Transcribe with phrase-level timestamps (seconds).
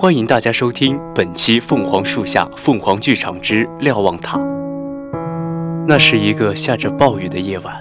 [0.00, 4.38] 欢迎大家收听本期《凤凰树下凤凰剧场之瞭望塔》。
[5.86, 7.74] 那是一个下着暴雨的夜晚，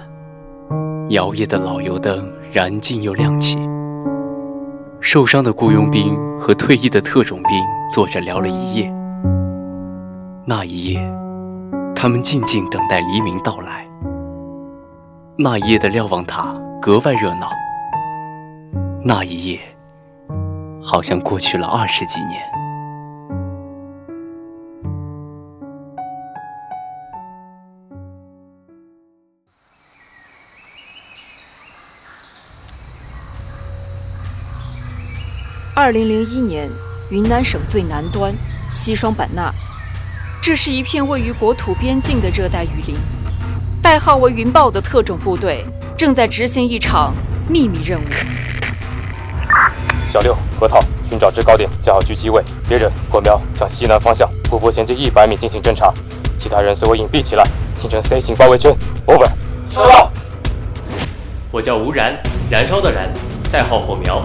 [1.12, 3.58] 摇曳的老油灯燃尽又亮起。
[5.00, 7.58] 受伤的雇佣兵和退役的特种兵
[7.90, 8.94] 坐着聊了一夜。
[10.44, 11.00] 那一夜，
[11.96, 13.88] 他们静静等待黎明到来。
[15.38, 17.50] 那一夜的瞭望塔格外热闹。
[19.06, 19.60] 那一夜。
[20.82, 22.42] 好像过去了二十几年。
[35.76, 36.70] 二零零一年，
[37.10, 38.34] 云南省最南端
[38.72, 39.50] 西双版纳，
[40.42, 42.98] 这是一片位于国土边境的热带雨林。
[43.82, 45.66] 代号为“云豹”的特种部队
[45.98, 47.16] 正在执行一场
[47.50, 48.49] 秘密任务。
[50.10, 50.36] 小六。
[50.60, 52.44] 核桃，寻找制高点，架好狙击位。
[52.68, 55.94] 猎人，火苗向西南方向匍匐前进一百米进行侦查。
[56.38, 57.44] 其他人随我隐蔽起来，
[57.80, 58.76] 形成 C 型包围圈。
[59.06, 59.30] Over。
[59.70, 60.12] 收到。
[61.52, 62.18] 我叫吴然，
[62.50, 63.12] 燃烧的燃，
[63.52, 64.22] 代号火苗。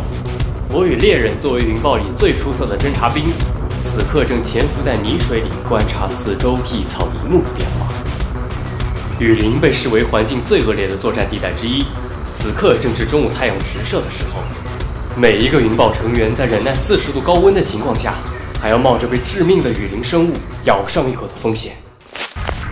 [0.71, 3.33] 我与猎人作为云豹里最出色的侦察兵，
[3.79, 7.87] 此刻正潜伏在泥水里观察四周一草一木的变化。
[9.21, 11.85] 雨林被视为环境最恶劣的作战地带之一，
[12.29, 14.41] 此刻正是中午太阳直射的时候。
[15.17, 18.15] 每一个云豹成员在忍耐四十度高温的情况下，
[18.61, 20.33] 还要冒着被致命的雨林生物
[20.65, 21.75] 咬上一口的风险。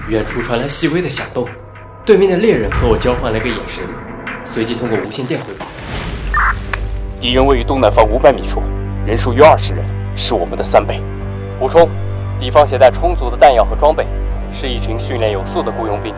[0.09, 1.47] 远处传来细微的响动，
[2.05, 3.84] 对面的猎人和我交换了一个眼神，
[4.45, 5.67] 随即通过无线电汇报：
[7.21, 8.61] 敌人位于东南方五百米处，
[9.06, 9.84] 人数约二十人，
[10.17, 11.01] 是我们的三倍。
[11.61, 11.89] 补充：
[12.41, 14.05] 敌方携带充足的弹药和装备，
[14.53, 16.12] 是一群训练有素的雇佣兵。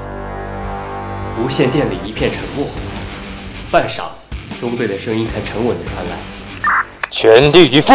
[1.39, 2.67] 无线电里一片沉默，
[3.71, 4.05] 半晌。
[4.59, 6.17] 中队的声音才沉稳的传来
[7.11, 7.95] ：“全力以赴。”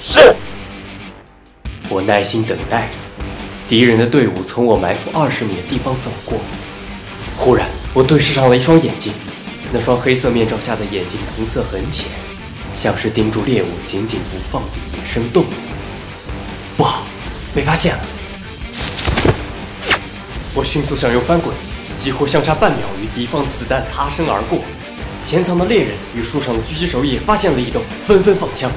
[0.00, 0.34] 是。
[1.88, 2.98] 我耐心等待着，
[3.66, 6.38] 敌人的队伍从我埋伏二十米的地方走过。
[7.34, 9.12] 忽然，我对视上了一双眼睛，
[9.72, 12.10] 那双黑色面罩下的眼睛瞳色很浅，
[12.74, 15.48] 像是盯住猎物紧紧不放的野生动物。
[16.76, 17.06] 不好，
[17.54, 18.00] 被发现了！
[20.54, 21.54] 我迅速向右翻滚，
[21.94, 24.60] 几乎相差半秒与敌方子弹擦身而过。
[25.20, 28.70] 潜藏的猎人与树上的狙击手也发现了异动，纷纷放枪。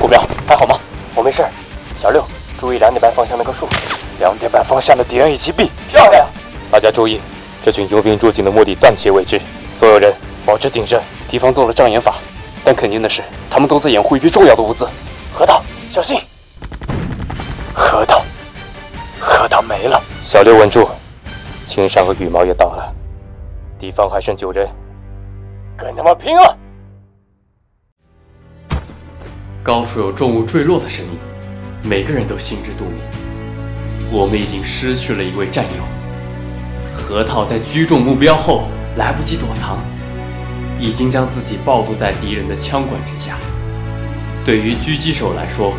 [0.00, 0.78] 顾苗，还好吗？
[1.14, 1.44] 我没事。
[1.96, 2.24] 小六，
[2.58, 3.66] 注意两点半方向那棵树。
[4.18, 6.26] 两点半方向的敌人已击毙，漂亮！
[6.70, 7.20] 大家注意，
[7.64, 9.40] 这群幽兵入境的目的暂且未知，
[9.72, 10.12] 所有人
[10.44, 11.00] 保持谨慎。
[11.28, 12.16] 敌方做了障眼法，
[12.62, 14.86] 但肯定的是，他们都在掩护一批重要的物资。
[15.32, 16.20] 核桃，小心！
[17.72, 18.22] 核桃，
[19.18, 20.02] 核桃没了。
[20.22, 20.88] 小六稳住，
[21.64, 22.94] 青山和羽毛也到了。
[23.84, 24.66] 敌方还剩九人，
[25.76, 26.58] 跟他们拼了！
[29.62, 31.18] 高处有重物坠落的声音，
[31.82, 32.94] 每个人都心知肚明。
[34.10, 35.82] 我们已经失去了一位战友。
[36.94, 39.78] 核桃在狙中目标后来不及躲藏，
[40.80, 43.36] 已经将自己暴露在敌人的枪管之下。
[44.46, 45.74] 对于狙击手来说，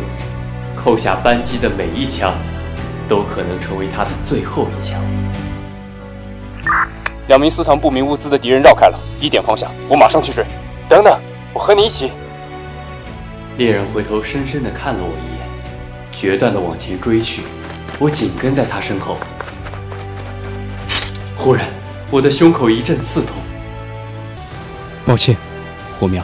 [0.76, 2.32] 扣下扳机的每一枪，
[3.08, 5.02] 都可能成为他的最后一枪。
[7.28, 10.44] 两名私藏不明物资的敌人绕开了，一点方向，我马上去追。
[10.88, 11.20] 等等，
[11.52, 12.12] 我和你一起。
[13.56, 15.48] 猎人回头深深地看了我一眼，
[16.12, 17.42] 决断地往前追去。
[17.98, 19.16] 我紧跟在他身后。
[21.34, 21.66] 忽然，
[22.10, 23.36] 我的胸口一阵刺痛。
[25.04, 25.36] 抱歉，
[25.98, 26.22] 火苗。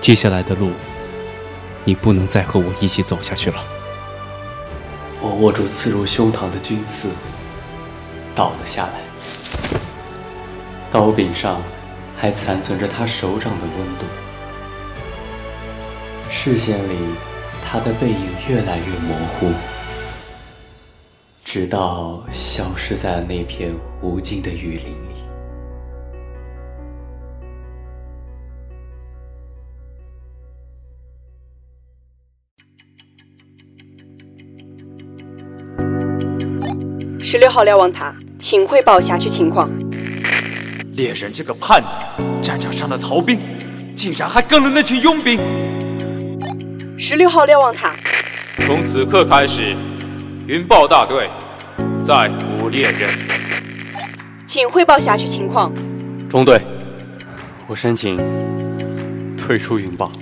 [0.00, 0.70] 接下来的路，
[1.84, 3.62] 你不能再和我一起走下去了。
[5.20, 7.10] 我握住刺入胸膛的军刺，
[8.34, 9.09] 倒了下来。
[10.90, 11.62] 刀柄上
[12.16, 14.06] 还残存着他手掌的温度，
[16.28, 16.96] 视线里
[17.62, 19.52] 他的背影越来越模糊，
[21.44, 25.10] 直到消失在了那片无尽的雨林里。
[37.20, 39.70] 十六号瞭望塔，请汇报辖区情况。
[41.00, 43.38] 猎人这个叛徒，战场上的逃兵，
[43.94, 45.40] 竟然还跟了那群佣兵。
[46.98, 47.96] 十六号瞭望塔，
[48.66, 49.74] 从此刻开始，
[50.46, 51.30] 云豹大队
[52.04, 53.18] 再无猎人。
[54.52, 55.72] 请汇报辖区情况。
[56.28, 56.60] 中队，
[57.66, 58.18] 我申请
[59.38, 60.12] 退出云豹。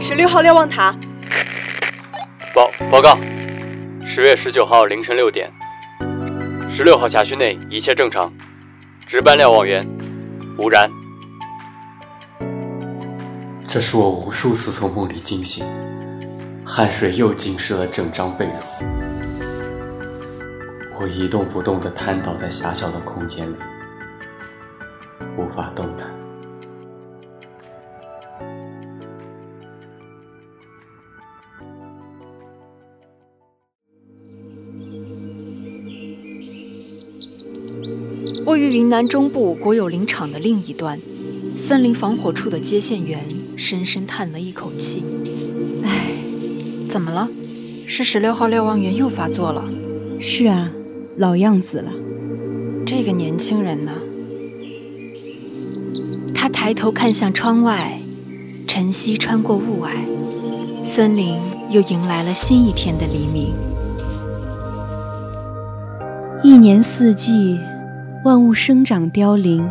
[0.00, 0.92] 十六号瞭望塔。
[2.54, 3.18] 报报告，
[4.14, 5.50] 十月十九号凌晨六点，
[6.76, 8.30] 十六号辖区内一切正常，
[9.08, 9.82] 值班瞭望员
[10.58, 10.90] 吴然。
[13.66, 15.64] 这是我无数次从梦里惊醒，
[16.62, 18.50] 汗水又浸湿了整张被褥。
[21.00, 23.56] 我一动不动地瘫倒在狭小的空间里，
[25.38, 26.21] 无法动弹。
[38.44, 40.98] 位于云南中部国有林场的另一端，
[41.56, 43.24] 森林防火处的接线员
[43.56, 45.04] 深深叹了一口气
[45.84, 46.08] ：“唉，
[46.90, 47.28] 怎么了？
[47.86, 49.64] 是十六号瞭望员又发作了？
[50.18, 50.72] 是啊，
[51.16, 51.92] 老样子了。
[52.84, 53.92] 这个年轻人呢？”
[56.34, 58.00] 他抬头看向窗外，
[58.66, 59.90] 晨曦穿过雾霭，
[60.84, 61.38] 森林
[61.70, 63.54] 又迎来了新一天的黎明。
[66.42, 67.56] 一年四季。
[68.24, 69.68] 万物生长凋零，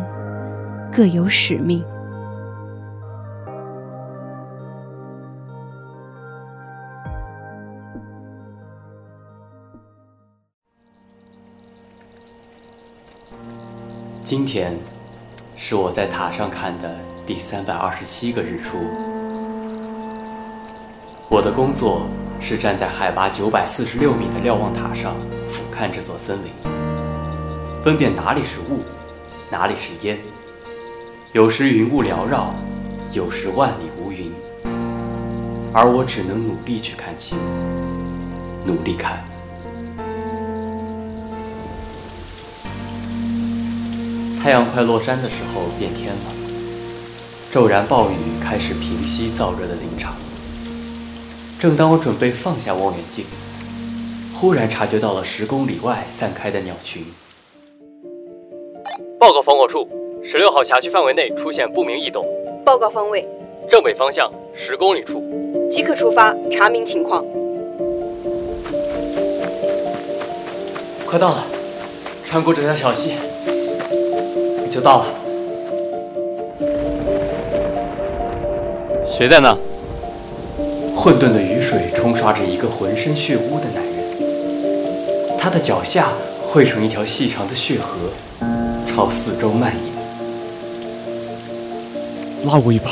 [0.94, 1.82] 各有使命。
[14.22, 14.76] 今天
[15.56, 16.94] 是我在塔上看的
[17.24, 18.76] 第三百二十七个日出。
[21.30, 22.06] 我的工作
[22.38, 25.14] 是站在海拔九百四十六米的瞭望塔上
[25.48, 26.71] 俯瞰这座森林。
[27.82, 28.78] 分辨哪里是雾，
[29.50, 30.16] 哪里是烟。
[31.32, 32.54] 有时云雾缭绕，
[33.12, 34.32] 有时万里无云。
[35.72, 37.36] 而我只能努力去看清，
[38.64, 39.24] 努力看。
[44.40, 46.20] 太阳快落山的时候变天了，
[47.50, 50.14] 骤然暴雨开始平息燥热的林场。
[51.58, 53.24] 正当我准备放下望远镜，
[54.32, 57.04] 忽然察觉到了十公里外散开的鸟群。
[59.22, 59.86] 报告防火处，
[60.24, 62.26] 十六号辖区范围内出现不明异动。
[62.64, 63.24] 报告方位，
[63.70, 65.22] 正北方向十公里处。
[65.72, 67.24] 即刻出发查明情况。
[71.06, 71.44] 快到了，
[72.24, 73.12] 穿过这条小溪
[74.72, 75.06] 就到了。
[79.06, 79.56] 谁在那？
[80.96, 86.08] 混沌的雨水冲刷着一个浑身血污的男人，他的脚下
[86.42, 88.10] 汇成一条细长的血河。
[88.94, 89.82] 朝四周蔓延，
[92.46, 92.90] 拉我一把！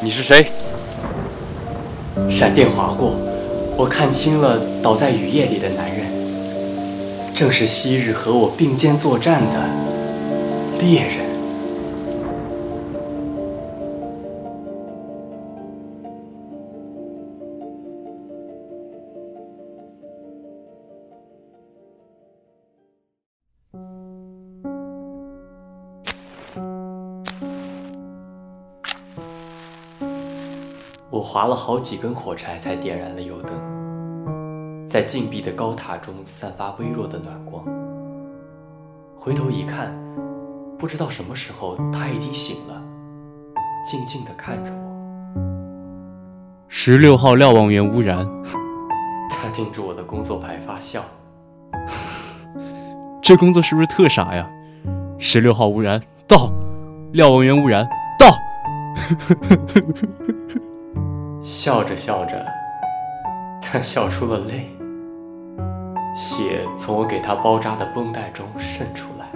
[0.00, 0.46] 你是谁？
[2.30, 3.14] 闪电划过，
[3.76, 6.06] 我看清了倒在雨夜里的男人，
[7.34, 9.68] 正是昔日和我并肩作战的
[10.80, 11.23] 猎人。
[31.14, 33.54] 我划了好几根火柴，才点燃了油灯，
[34.84, 37.64] 在禁闭的高塔中散发微弱的暖光。
[39.16, 39.94] 回头一看，
[40.76, 42.82] 不知道什么时候他已经醒了，
[43.86, 44.80] 静静地看着我。
[46.66, 48.28] 十六号瞭望员污染。
[49.30, 51.00] 他盯着我的工作牌发笑。
[53.22, 54.50] 这工作是不是特傻呀？
[55.20, 56.50] 十六号污染到，
[57.12, 58.36] 瞭望员污染到。
[61.44, 62.42] 笑着笑着，
[63.60, 64.66] 他笑出了泪，
[66.14, 69.26] 血从我给他包扎的绷带中渗出来。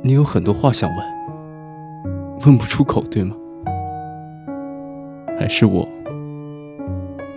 [0.00, 1.06] 你有很多话想问，
[2.46, 3.36] 问不出口，对吗？
[5.38, 5.86] 还是我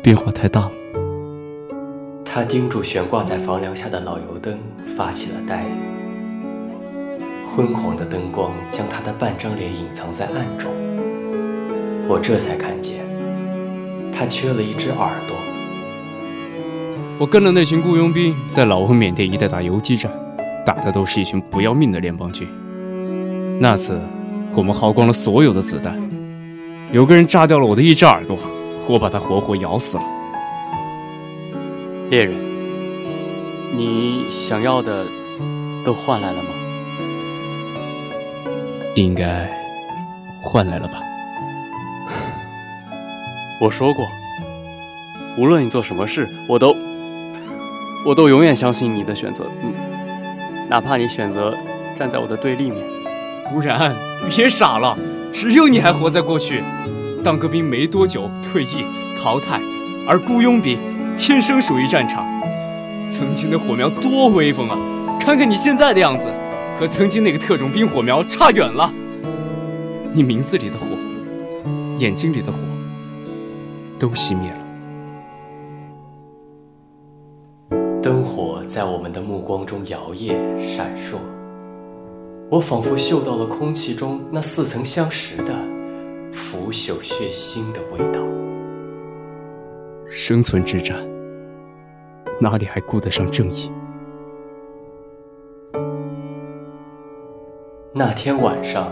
[0.01, 0.71] 变化太大了？
[2.23, 4.57] 他盯住悬挂在房梁下的老油灯，
[4.95, 5.65] 发起了呆。
[7.45, 10.71] 昏黄的灯光将他的半张脸隐藏在暗中。
[12.09, 13.05] 我这才看见，
[14.11, 15.37] 他缺了一只耳朵。
[17.19, 20.11] 我跟了那群雇佣兵，在老挝缅甸一带打游击战，
[20.65, 22.49] 打的都是一群不要命的联邦军。
[23.59, 24.01] 那次
[24.55, 26.01] 我们耗光了所有的子弹，
[26.91, 28.39] 有个人炸掉了我的一只耳朵，
[28.87, 30.03] 我把他活活咬死了。
[32.09, 32.33] 猎人，
[33.77, 35.05] 你想要的
[35.85, 36.49] 都换来了吗？
[38.95, 39.47] 应该
[40.41, 41.03] 换来了吧。
[43.61, 44.07] 我说过，
[45.37, 46.75] 无论你做什么事，我都，
[48.05, 49.45] 我都永远相信你的选择。
[49.61, 49.73] 嗯，
[50.69, 51.53] 哪怕你选择
[51.93, 52.81] 站在我的对立面。
[53.53, 53.93] 吴然，
[54.29, 54.97] 别傻了，
[55.29, 56.63] 只有你还活在过去。
[57.21, 58.85] 当个兵没多久，退役
[59.21, 59.59] 淘汰，
[60.07, 60.79] 而雇佣兵
[61.17, 62.25] 天生属于战场。
[63.09, 64.77] 曾经的火苗多威风啊！
[65.19, 66.29] 看看你现在的样子，
[66.79, 68.93] 和曾经那个特种兵火苗差远了。
[70.13, 70.85] 你名字里的火，
[71.97, 72.57] 眼睛里的火，
[73.99, 74.57] 都熄灭了。
[78.01, 80.29] 灯火在我们的目光中摇曳
[80.59, 81.17] 闪烁，
[82.49, 85.53] 我仿佛嗅到了空气中那似曾相识的
[86.31, 88.21] 腐朽血腥的味道。
[90.09, 90.97] 生存之战，
[92.39, 93.69] 哪里还顾得上正义？
[97.93, 98.91] 那天晚上，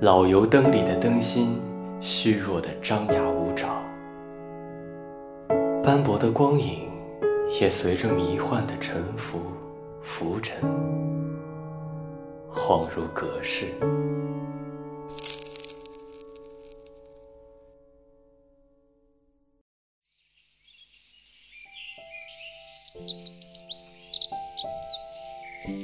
[0.00, 1.58] 老油灯里的灯芯
[2.00, 3.82] 虚弱的张牙舞爪，
[5.82, 6.88] 斑驳的光影
[7.60, 9.40] 也随着迷幻的沉浮
[10.02, 10.62] 浮沉，
[12.48, 13.66] 恍如隔世。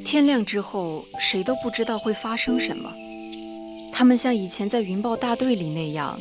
[0.04, 2.88] 天亮之后，谁都不知道会发生什么。
[3.96, 6.18] 他们像以前在云豹大队里那样，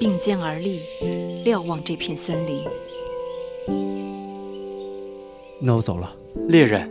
[0.00, 0.80] 并肩而立，
[1.44, 2.64] 瞭望这片森林。
[5.60, 6.12] 那我走了。
[6.48, 6.90] 猎人，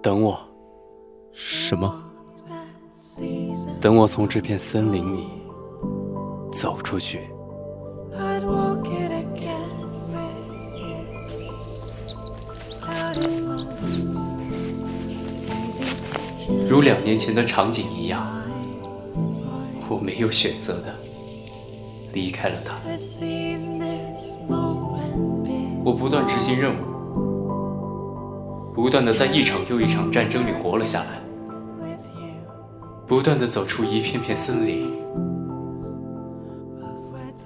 [0.00, 0.38] 等我。
[1.32, 2.04] 什么？
[3.80, 5.26] 等我从这片森林里
[6.52, 7.22] 走出去。
[16.68, 18.41] 如两年前的场景一样，
[19.92, 20.94] 我没有选择的
[22.14, 22.78] 离开了他。
[25.84, 26.78] 我不断执行任务，
[28.74, 31.20] 不断的在一场又一场战争里活了下来，
[33.06, 34.90] 不断的走出一片片森林。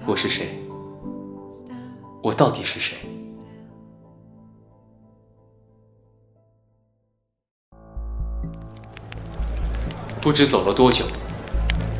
[0.06, 0.46] 我是谁？
[2.22, 2.96] 我到底是谁？
[10.20, 11.04] 不知走了多久，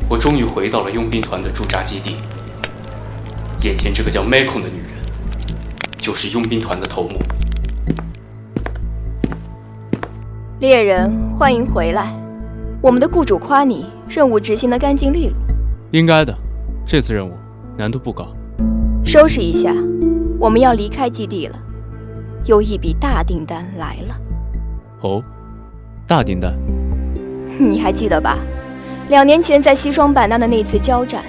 [0.09, 2.15] 我终于回到了佣兵团的驻扎基地。
[3.63, 4.93] 眼前这个叫 m a c o 的女人，
[5.97, 7.19] 就是佣兵团的头目。
[10.59, 12.13] 猎人，欢迎回来。
[12.81, 15.35] 我们的雇主夸你任务执行的干净利落。
[15.91, 16.33] 应该的，
[16.85, 17.33] 这次任务
[17.77, 18.33] 难度不高。
[19.03, 19.73] 收拾一下，
[20.39, 21.59] 我们要离开基地了。
[22.45, 24.15] 有一笔大订单来了。
[25.01, 25.21] 哦，
[26.07, 26.53] 大订单。
[27.59, 28.37] 你还记得吧？
[29.09, 31.23] 两年前在西双版纳的那次交战，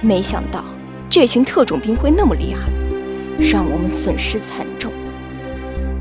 [0.00, 0.64] 没想到
[1.10, 2.70] 这群特种兵会那么厉害，
[3.38, 4.90] 让我们损失惨重。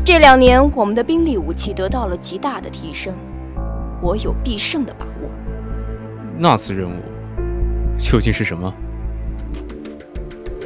[0.05, 3.13] 这两年我们的兵力武器得到了极大的提升，
[4.01, 5.29] 我有必胜的把握。
[6.37, 6.93] 那次任务
[7.97, 8.73] 究竟是什么？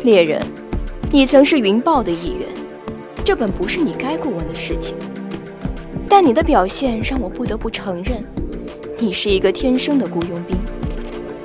[0.03, 0.45] 猎人，
[1.12, 2.48] 你曾是云豹的一员，
[3.25, 4.95] 这本不是你该过问的事情，
[6.07, 8.24] 但你的表现让我不得不承认。
[9.03, 10.55] 你是一个天生的雇佣兵，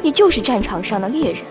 [0.01, 1.43] 你就是战场上的猎人。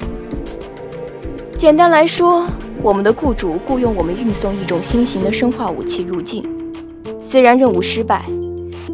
[1.58, 2.48] 简单来说，
[2.82, 6.50] 我们的雇主雇佣我们运送一种新型的生化武器入境。
[7.20, 8.24] 虽然任务失败，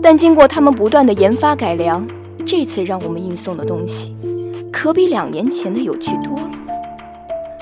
[0.02, 2.04] 但经过他们不断的研发改良，
[2.48, 4.16] 这次让我们运送的东西
[4.72, 6.50] 可比两年前的有趣多了。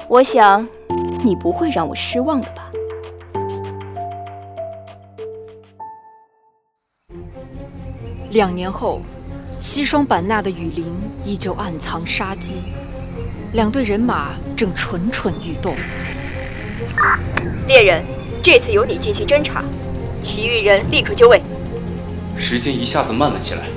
[0.08, 0.66] 我想，
[1.26, 2.72] 你不会让我失望的吧？
[8.30, 9.02] 两年后。
[9.62, 10.92] 西双版纳的雨林
[11.24, 12.64] 依旧暗藏杀机，
[13.54, 15.76] 两队人马正蠢蠢欲动。
[17.68, 18.04] 猎人，
[18.42, 19.64] 这次由你进行侦查，
[20.24, 21.40] 其余人立刻就位。
[22.36, 23.68] 时间一下子慢了起来，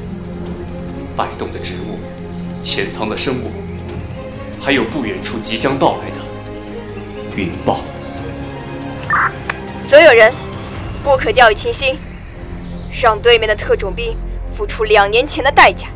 [1.15, 1.99] 摆动的植物，
[2.63, 3.51] 潜藏的生物，
[4.63, 6.17] 还有不远处即将到来的
[7.37, 7.83] 云豹。
[9.87, 10.33] 所有人，
[11.03, 11.99] 不可掉以轻心，
[13.03, 14.17] 让对面的特种兵。
[14.57, 15.89] 付出两年前的代价，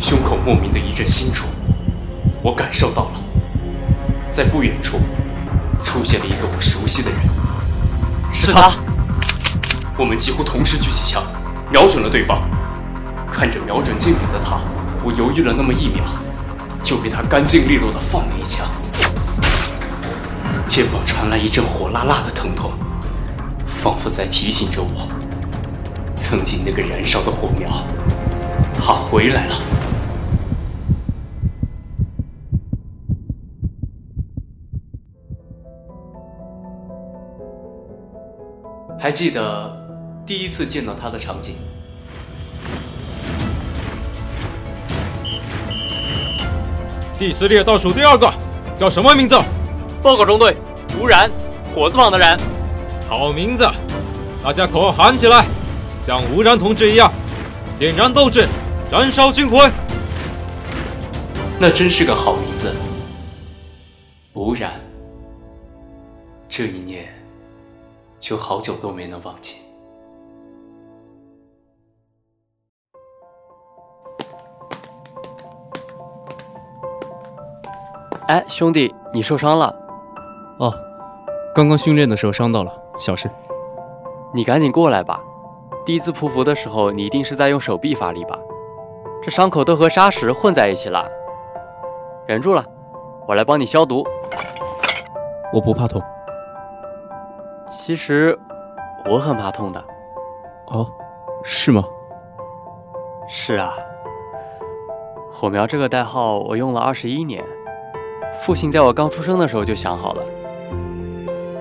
[0.00, 1.46] 胸口莫名的一阵心楚，
[2.42, 3.20] 我感受到了，
[4.30, 4.98] 在不远处
[5.84, 7.20] 出现了一个我熟悉的人，
[8.32, 8.72] 是他。
[9.98, 11.22] 我们几乎同时举起枪，
[11.70, 12.42] 瞄准了对方。
[13.30, 14.60] 看着瞄准镜里的他，
[15.02, 16.04] 我犹豫了那么一秒，
[16.82, 18.66] 就被他干净利落的放了一枪。
[20.66, 22.72] 肩膀传来一阵火辣辣的疼痛，
[23.66, 25.06] 仿佛在提醒着我。
[26.34, 27.70] 曾经那个燃烧的火苗，
[28.74, 29.54] 它回来了。
[38.98, 39.72] 还记得
[40.26, 41.54] 第一次见到他的场景？
[47.16, 48.28] 第四列倒数第二个，
[48.76, 49.38] 叫什么名字？
[50.02, 50.56] 报告中队，
[51.00, 51.30] 吴然，
[51.72, 52.36] 火字旁的然。
[53.08, 53.64] 好名字，
[54.42, 55.44] 大家口号喊起来，
[56.06, 57.10] 像吴然同志一样，
[57.78, 58.46] 点燃斗志，
[58.90, 59.72] 燃烧军魂。
[61.58, 62.70] 那真是个好名字，
[64.34, 64.70] 吴然。
[66.46, 67.06] 这一念，
[68.20, 69.62] 就好久都没能忘记。
[78.26, 79.74] 哎，兄弟，你受伤了？
[80.58, 80.70] 哦，
[81.54, 83.30] 刚刚训练的时候伤到了，小事。
[84.34, 85.18] 你赶紧过来吧。
[85.84, 88.38] 第一次匍匐的时候，你一定是在用手臂发力吧？
[89.22, 91.06] 这伤口都和沙石混在一起了。
[92.26, 92.64] 忍住了，
[93.28, 94.02] 我来帮你消毒。
[95.52, 96.02] 我不怕痛。
[97.66, 98.38] 其实
[99.10, 99.84] 我很怕痛的。
[100.68, 100.90] 哦，
[101.42, 101.84] 是吗？
[103.28, 103.74] 是啊。
[105.30, 107.44] 火苗这个代号我用了二十一年。
[108.40, 110.22] 父亲在我刚出生的时候就想好了，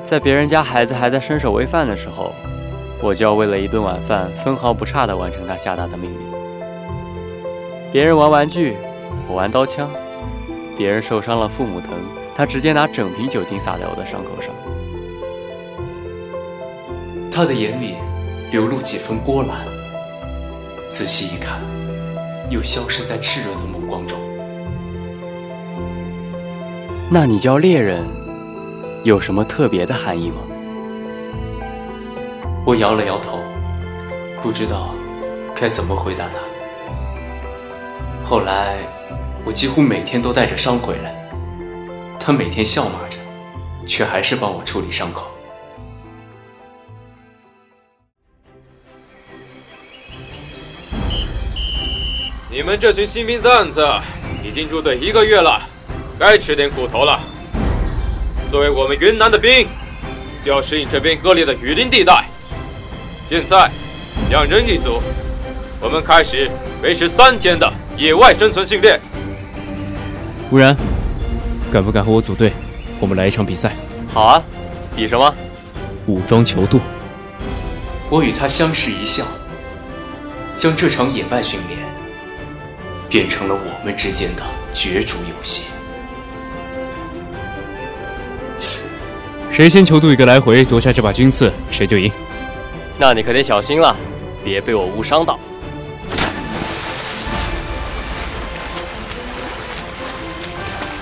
[0.02, 2.32] 在别人家孩子还在伸手喂饭的时候，
[3.04, 6.20] 我就要为了一顿晚饭分毫不差地完成他下达的命令。
[7.92, 8.78] 别人玩玩具，
[9.28, 9.90] 我玩刀枪；
[10.78, 11.90] 别人受伤了，父母疼，
[12.34, 14.56] 他直接拿整瓶酒精洒在我的伤口上。
[17.30, 17.96] 他的眼里
[18.54, 19.68] 流露几分波澜，
[20.88, 21.60] 仔细一看，
[22.50, 24.18] 又消失在炽热的目光中。
[27.12, 28.02] 那你叫猎人，
[29.04, 30.38] 有什么特别的含义吗？
[32.66, 33.40] 我摇了摇头，
[34.42, 34.96] 不知道
[35.54, 36.40] 该怎么回答他。
[38.24, 38.78] 后来，
[39.44, 41.14] 我几乎每天都带着伤回来，
[42.18, 43.18] 他每天笑骂着，
[43.86, 45.28] 却还是帮我处理伤口。
[52.50, 53.86] 你们这群新兵蛋子，
[54.42, 55.62] 已经入队一个月了。
[56.18, 57.20] 该吃点苦头了。
[58.50, 59.68] 作为我们云南的兵，
[60.40, 62.24] 就要适应这边恶劣的雨林地带。
[63.34, 63.68] 现在，
[64.30, 65.02] 两人一组，
[65.82, 66.48] 我们开始
[66.84, 67.68] 维持三天的
[67.98, 69.00] 野外生存训练。
[70.52, 70.78] 吴然，
[71.72, 72.54] 敢不敢和我组队？
[73.00, 73.76] 我们来一场比赛。
[74.14, 74.44] 好啊，
[74.96, 75.34] 比什么？
[76.06, 76.80] 武装球渡。
[78.08, 79.26] 我与他相视一笑，
[80.54, 81.80] 将这场野外训练
[83.10, 85.72] 变成了我们之间的角逐游戏。
[89.50, 92.12] 谁先求渡一个来回，夺下这把军刺，谁就赢。
[92.98, 93.96] 那你可得小心了，
[94.44, 95.40] 别被我误伤到。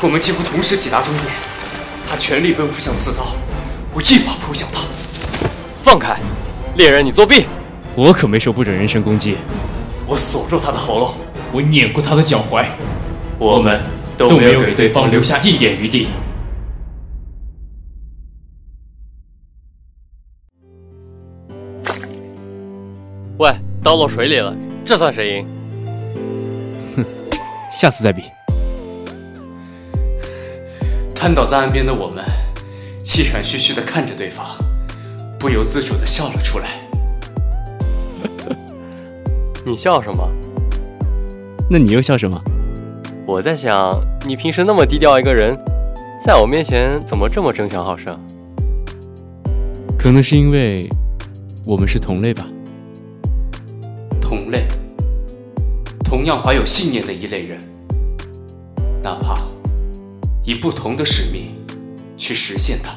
[0.01, 1.27] 我们几乎同时抵达终点，
[2.10, 3.36] 他全力奔赴向刺刀，
[3.93, 4.82] 我一把扑向他。
[5.84, 6.15] 放开，
[6.75, 7.45] 猎人，你作弊！
[7.93, 9.36] 我可没说不准人身攻击。
[10.08, 11.13] 我锁住他的喉咙，
[11.51, 12.65] 我碾过他的脚踝，
[13.38, 13.80] 我们
[14.17, 16.08] 都没有给对方留下一点余地。
[23.81, 25.47] 喂，刀落水里了，这算谁赢？
[26.95, 27.05] 哼，
[27.73, 28.23] 下次再比。
[31.15, 32.23] 瘫倒在岸边的我们，
[33.03, 34.45] 气喘吁吁的看着对方，
[35.39, 36.69] 不由自主的笑了出来。
[39.65, 40.27] 你笑什么？
[41.69, 42.39] 那你又笑什么？
[43.25, 45.57] 我在想，你平时那么低调一个人，
[46.23, 48.19] 在我面前怎么这么争强好胜？
[49.97, 50.89] 可能是因为
[51.65, 52.47] 我们是同类吧。
[56.21, 57.60] 同样怀有信念的一类人，
[59.01, 59.39] 哪怕
[60.43, 61.47] 以不同的使命
[62.15, 62.93] 去实现它。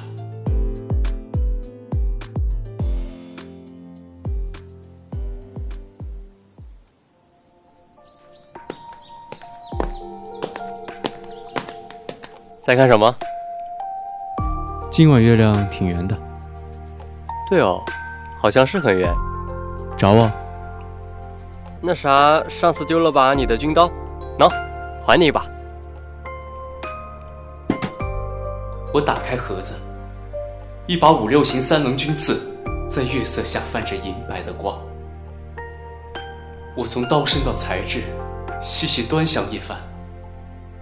[12.62, 13.16] 在看什么？
[14.92, 16.14] 今晚月亮挺圆的。
[17.48, 17.82] 对哦，
[18.38, 19.10] 好像是很圆。
[19.96, 20.30] 找我？
[21.86, 23.90] 那啥，上次丢了把你的军刀，
[24.38, 24.48] 喏，
[25.06, 25.44] 还你一把。
[28.90, 29.74] 我打开盒子，
[30.86, 32.40] 一把五六型三棱军刺，
[32.88, 34.78] 在月色下泛着银白的光。
[36.74, 38.00] 我从刀身到材质，
[38.62, 39.76] 细细端详一番，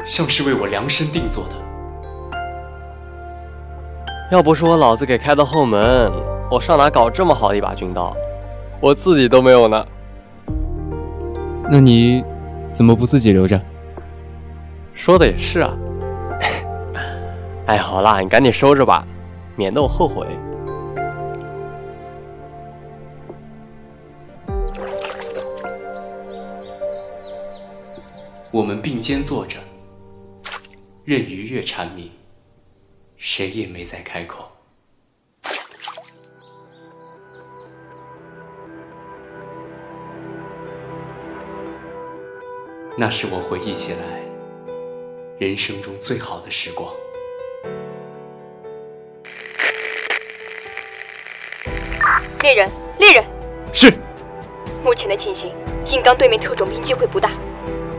[0.05, 2.37] 像是为我量身定做的。
[4.31, 6.13] 要不是我老子给开的后门，
[6.49, 8.17] 我上哪搞这么好的一把军刀？
[8.81, 9.85] 我自己都没有呢。
[11.71, 12.23] 那你
[12.73, 13.61] 怎么不自己留着？
[14.95, 15.75] 说的也是啊。
[17.67, 19.07] 哎，好啦，你赶紧收着吧，
[19.57, 20.27] 免得我后悔。
[28.53, 29.57] 我们并肩坐着，
[31.07, 32.11] 任鱼跃蝉鸣，
[33.17, 34.52] 谁也没再开口。
[42.99, 43.99] 那是我回忆起来
[45.39, 46.93] 人生中最好的时光。
[52.43, 53.25] 猎人，猎人，
[53.73, 53.91] 是。
[54.85, 57.31] 目前的情形，金刚对面特种兵机会不大。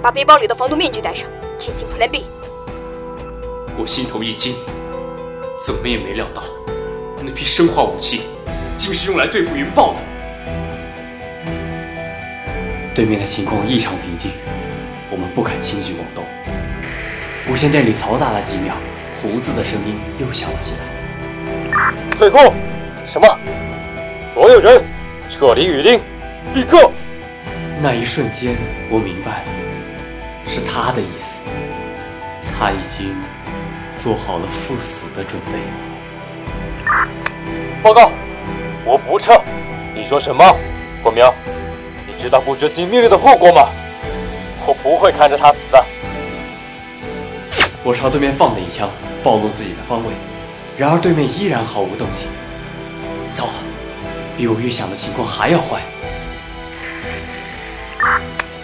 [0.02, 1.26] 把背包里的防毒面具戴上，
[1.58, 2.26] 进行 Plan B。
[3.78, 4.54] 我心头一惊，
[5.66, 6.44] 怎么也没料到，
[7.24, 8.24] 那批生化武器
[8.78, 10.00] 竟是用来对付云豹的。
[12.94, 14.32] 对面的情况异常平静，
[15.14, 16.26] 我们不敢轻举妄动。
[17.48, 18.74] 无线电里嘈杂了几秒，
[19.12, 22.52] 胡子的声音又响了起来：“退后！
[23.06, 23.28] 什么？
[24.34, 24.84] 所有人
[25.30, 26.00] 撤离雨林，
[26.56, 26.90] 立刻！”
[27.80, 28.56] 那一瞬间，
[28.90, 29.46] 我明白了，
[30.46, 31.46] 是他的意思。
[32.58, 33.16] 他已经
[33.92, 35.60] 做好了赴死的准备。
[37.84, 38.12] 报告，
[38.84, 39.40] 我不撤。
[39.94, 40.44] 你说什么，
[41.04, 41.32] 火苗？
[42.18, 43.68] 知道不执行命令的后果吗？
[44.66, 45.86] 我不会看着他死的。
[47.84, 48.90] 我朝对面放了一枪，
[49.22, 50.14] 暴露自己的方位，
[50.78, 52.30] 然而对面依然毫无动静。
[53.34, 53.54] 糟了，
[54.38, 55.82] 比我预想的情况还要坏。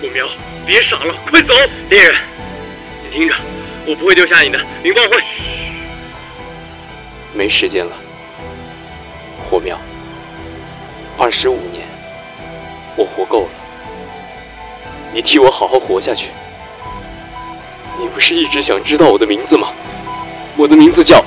[0.02, 0.26] 火苗，
[0.66, 1.54] 别傻了，快走！
[1.90, 2.16] 猎人，
[3.04, 3.36] 你听着，
[3.86, 5.18] 我不会丢下你的，明光会。
[7.34, 7.92] 没时间了，
[9.50, 9.78] 火苗，
[11.18, 11.86] 二十五年。
[12.96, 13.50] 我活够了，
[15.14, 16.30] 你替我好好活下去。
[18.00, 19.70] 你不是一直想知道我的名字吗？
[20.56, 21.24] 我的名字叫。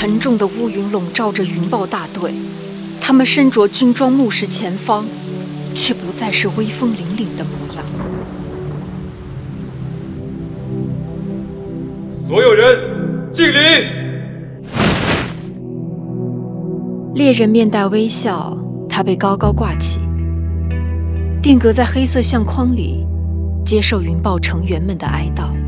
[0.00, 2.32] 沉重的乌云笼罩着云豹大队，
[3.02, 5.04] 他们身着军装，目视前方，
[5.74, 7.84] 却不再是威风凛凛的模样。
[12.26, 13.58] 所有人敬礼！
[17.14, 18.56] 猎人面带微笑，
[18.88, 20.00] 他被高高挂起，
[21.42, 23.06] 定格在黑色相框里，
[23.66, 25.59] 接受云豹成员们的哀悼。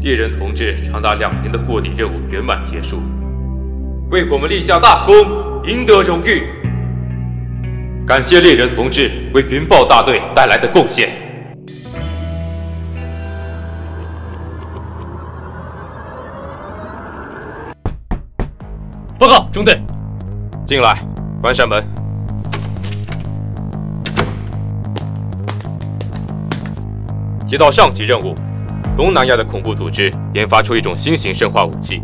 [0.00, 3.02] 猎人同志长达两年的卧底任务圆满结束，
[4.10, 5.14] 为我们立下大功，
[5.64, 6.46] 赢得荣誉。
[8.06, 11.10] 感谢猎人同志为云豹大队带来的贡献。
[19.18, 19.78] 报告，中队，
[20.64, 20.98] 进来，
[21.42, 21.84] 关上门。
[27.46, 28.34] 接到上级任务。
[29.00, 32.02] 东南亚的恐怖组织研发出一种新型生化武器，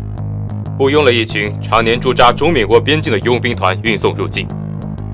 [0.79, 4.47] 雇佣了一群常年驻扎中缅国边境的佣兵团运送入境。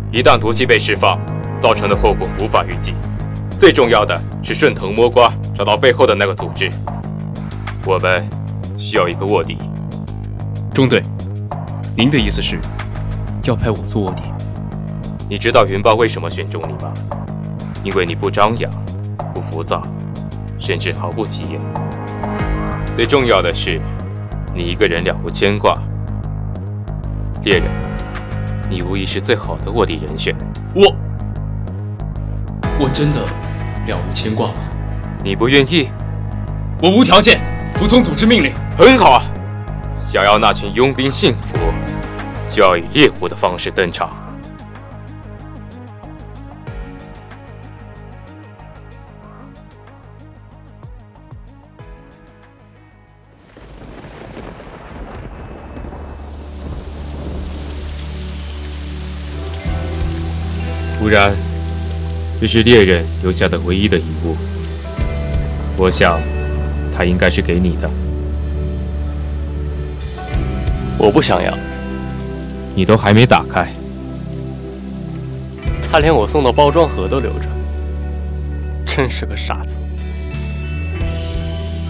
[0.09, 1.19] 一旦毒气被释放，
[1.59, 2.93] 造成的后果无法预计。
[3.59, 6.69] 最重要的是顺藤摸瓜，找到背后的那个组织。
[7.85, 8.25] 我们
[8.77, 9.57] 需要一个卧底。
[10.73, 11.03] 中队，
[11.97, 12.57] 您的意思是，
[13.43, 14.21] 要派我做卧底？
[15.29, 16.93] 你知道云豹为什么选中你吗？
[17.83, 18.71] 因为你不张扬，
[19.33, 19.85] 不浮躁。
[20.63, 21.59] 甚至毫不起眼。
[22.93, 23.81] 最重要的是，
[24.55, 25.77] 你一个人了无牵挂。
[27.43, 27.65] 猎人，
[28.69, 30.33] 你无疑是最好的卧底人选。
[30.73, 30.95] 我，
[32.79, 33.19] 我真的
[33.87, 34.53] 了无牵挂吗？
[35.21, 35.89] 你不愿意？
[36.81, 37.41] 我无条件
[37.75, 38.53] 服从组织命令。
[38.77, 39.21] 很好啊，
[39.97, 41.57] 想要那群佣兵幸福，
[42.47, 44.09] 就要以猎物的方式登场。
[62.43, 64.35] 这是猎人留下的唯一的遗物。
[65.77, 66.19] 我想，
[66.93, 67.89] 他应该是给你的。
[70.97, 71.57] 我不想要。
[72.75, 73.71] 你都还没打开，
[75.89, 77.47] 他连我送的包装盒都留着，
[78.85, 79.77] 真是个傻子。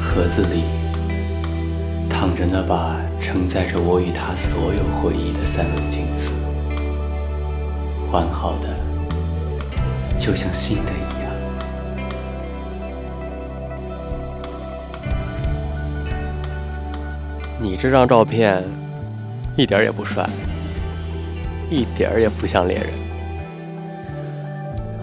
[0.03, 0.65] 盒子里
[2.07, 6.33] 躺着那把承载着我与他所有回忆的三棱镜子，
[8.11, 8.92] 完好的。
[10.17, 11.31] 就像新的一样。
[17.59, 18.63] 你这张照片
[19.55, 20.29] 一点也不帅，
[21.69, 22.87] 一点也不像猎人。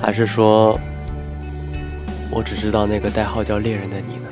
[0.01, 0.79] 还是说，
[2.31, 4.23] 我只知道那个代号叫猎人的你呢？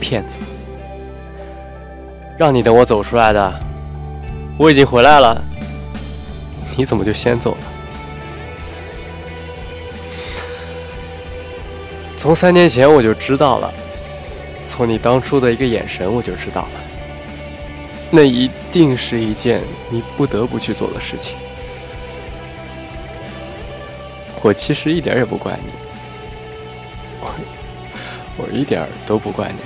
[0.00, 0.38] 骗子！
[2.38, 3.52] 让你等我走出来的，
[4.56, 5.44] 我已经回来了，
[6.76, 7.58] 你怎么就先走了？
[12.16, 13.72] 从三年前我就知道了，
[14.66, 16.80] 从你当初的一个眼神我就知道了，
[18.10, 21.36] 那一定是一件你不得不去做的事情。
[24.42, 25.70] 我其实一点也不怪你，
[27.20, 27.32] 我
[28.36, 29.60] 我一点都不怪你，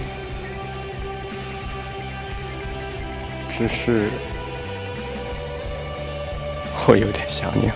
[3.48, 4.10] 只是
[6.86, 7.74] 我有点想你了。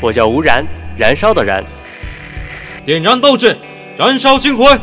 [0.00, 0.64] 我叫吴燃，
[0.96, 1.64] 燃烧的燃。
[2.84, 3.56] 点燃斗志，
[3.96, 4.80] 燃烧军魂。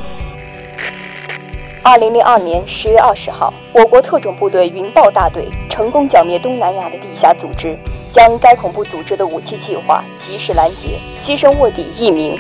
[1.84, 7.78] 二零零二年十月二十号，我国特种部队云豹大队成功剿灭东南亚的地下组织，
[8.12, 12.38] 将该恐怖组织的武器计划及时拦截，牺牲卧底一名。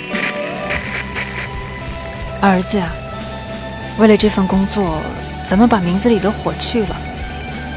[2.42, 2.90] 儿子啊，
[4.00, 4.98] 为了这份工作，
[5.46, 6.96] 咱们把名字里的“火”去了，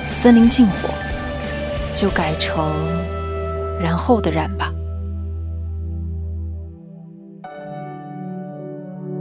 [0.09, 0.89] 森林禁火，
[1.95, 2.65] 就改成
[3.83, 4.73] “然后”的“然”吧。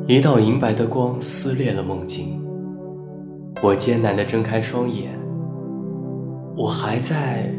[0.06, 2.39] 一道银白的光撕裂了梦境，
[3.63, 5.10] 我艰难地睁开双眼。
[6.56, 7.49] 我还在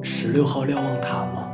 [0.00, 1.50] 十六号瞭望塔吗？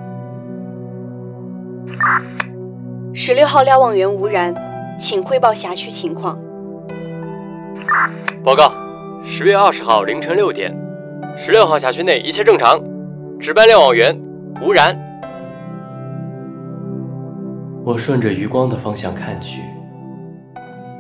[3.15, 4.55] 十六号瞭望员吴然，
[5.09, 6.39] 请汇报辖区情况。
[8.43, 8.71] 报告，
[9.25, 10.71] 十月二十号凌晨六点，
[11.45, 12.73] 十六号辖区内一切正常。
[13.41, 14.19] 值班瞭望员
[14.63, 14.89] 吴然。
[17.85, 19.61] 我顺着余光的方向看去。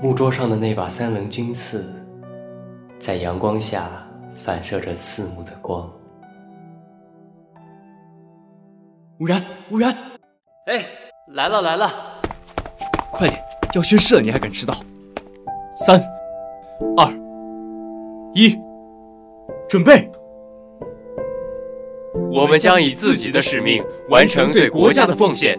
[0.02, 1.82] 木桌上的那把三棱军刺，
[2.98, 3.84] 在阳光下
[4.34, 5.90] 反射着刺目的光。
[9.18, 9.90] 吴然，吴然，
[10.66, 10.84] 哎，
[11.28, 11.88] 来了来了，
[13.10, 13.40] 快点，
[13.74, 14.74] 要宣誓了，你还敢迟到？
[15.86, 16.00] 三、
[16.96, 17.12] 二、
[18.34, 18.56] 一，
[19.68, 20.10] 准备！
[22.30, 25.58] 我们将以自己的使命完成对国家的奉献。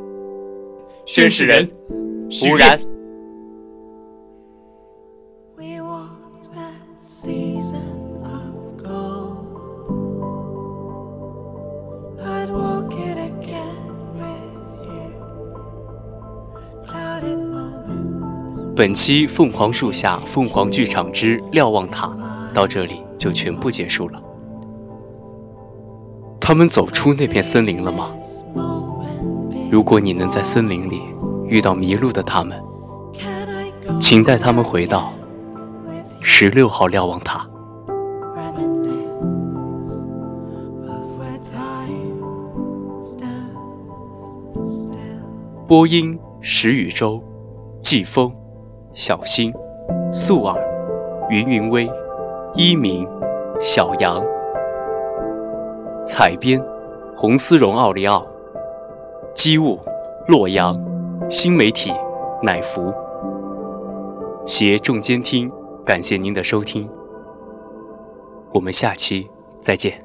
[1.05, 1.69] 宣誓人：
[2.31, 2.79] 胡然。
[18.75, 22.07] 本期《凤凰树下凤凰剧场之瞭望塔》
[22.53, 24.21] 到这里就全部结束了。
[26.41, 28.11] 他们走出那片森林了吗？
[29.71, 31.01] 如果你能在森林里
[31.47, 32.61] 遇到迷路的他们，
[33.97, 35.13] 请带他们回到
[36.19, 37.47] 十六号瞭望塔。
[45.65, 47.23] 播音：石宇洲，
[47.81, 48.29] 季风。
[48.95, 49.53] 小新、
[50.09, 50.55] 素尔、
[51.29, 51.85] 云云微、
[52.53, 53.05] 一鸣、
[53.59, 54.25] 小杨、
[56.07, 56.63] 采编、
[57.13, 58.25] 红丝绒奥利奥、
[59.33, 59.77] 机务、
[60.29, 60.81] 洛阳、
[61.29, 61.91] 新媒体、
[62.41, 62.93] 乃福。
[64.45, 65.51] 携众监听，
[65.83, 66.89] 感谢您的收听，
[68.53, 69.29] 我们下期
[69.59, 70.04] 再见。